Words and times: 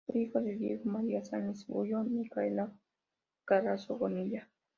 Fue 0.07 0.21
hijo 0.21 0.41
de 0.41 0.55
Diego 0.55 0.89
María 0.89 1.23
Sáenz 1.23 1.61
y 1.69 1.71
Ulloa 1.71 2.03
y 2.07 2.09
Micaela 2.09 2.73
Carazo 3.45 3.99
Bonilla. 3.99 4.49